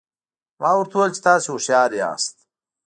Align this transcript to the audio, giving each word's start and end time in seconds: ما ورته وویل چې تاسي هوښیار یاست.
ما 0.61 0.71
ورته 0.77 0.93
وویل 0.95 1.11
چې 1.15 1.21
تاسي 1.27 1.47
هوښیار 1.51 1.91
یاست. 2.01 2.35